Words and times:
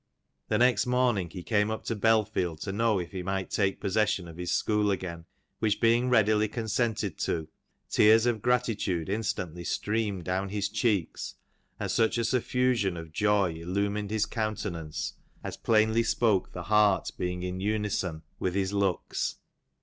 The 0.47 0.57
next 0.57 0.87
morning 0.87 1.29
he 1.29 1.43
came 1.43 1.69
up 1.69 1.83
to 1.85 1.95
Belfield 1.95 2.59
to 2.61 2.71
know 2.71 2.97
if 2.97 3.11
he 3.11 3.21
might 3.21 3.51
take 3.51 3.79
possession 3.79 4.27
of 4.27 4.37
his 4.37 4.51
school 4.51 4.89
again, 4.89 5.25
which 5.59 5.79
being 5.79 6.09
readily 6.09 6.47
consented 6.47 7.19
to, 7.19 7.49
tears 7.87 8.25
of 8.25 8.41
gratitude 8.41 9.09
instantly 9.09 9.63
streamed 9.63 10.23
down 10.23 10.49
his 10.49 10.69
cheeks 10.69 11.35
and 11.79 11.91
such 11.91 12.17
a 12.17 12.25
suffusion 12.25 12.97
of 12.97 13.13
joy 13.13 13.51
illumined 13.53 14.09
his 14.09 14.25
coun 14.25 14.55
tenance, 14.55 15.13
as 15.43 15.55
plainly 15.55 16.01
spoke 16.01 16.51
the 16.51 16.63
heart 16.63 17.11
being 17.19 17.43
in 17.43 17.59
unison 17.59 18.23
with 18.39 18.55
his 18.55 18.73
looks. 18.73 19.35